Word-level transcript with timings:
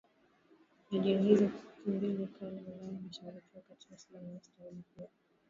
ya 0.91 0.99
dini 1.01 1.27
hizo 1.27 1.49
mbili 1.85 2.27
kule 2.27 2.51
Ulaya 2.67 2.85
na 2.91 3.01
Mashariki 3.07 3.55
ya 3.57 3.61
Kati 3.61 3.87
Waislamu 3.89 4.27
wanastahili 4.27 4.81
pia 4.95 5.07